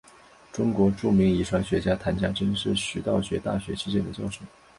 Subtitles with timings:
[0.51, 4.41] 中国著名遗传学家谈家桢是徐道觉大学期间的教授。